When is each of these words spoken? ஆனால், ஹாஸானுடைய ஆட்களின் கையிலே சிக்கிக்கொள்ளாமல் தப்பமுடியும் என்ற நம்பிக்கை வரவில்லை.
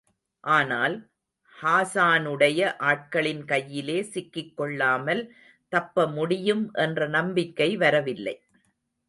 ஆனால், 0.43 0.95
ஹாஸானுடைய 1.55 2.61
ஆட்களின் 2.83 3.43
கையிலே 3.45 3.99
சிக்கிக்கொள்ளாமல் 4.13 5.23
தப்பமுடியும் 5.71 6.65
என்ற 6.77 7.07
நம்பிக்கை 7.09 7.69
வரவில்லை. 7.77 8.35